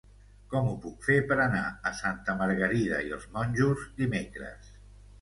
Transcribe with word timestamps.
Com 0.53 0.69
ho 0.69 0.71
puc 0.85 1.05
fer 1.09 1.17
per 1.33 1.37
anar 1.43 1.61
a 1.91 1.93
Santa 2.01 2.37
Margarida 2.41 3.05
i 3.11 3.17
els 3.21 3.31
Monjos 3.39 3.89
dimecres? 4.05 4.79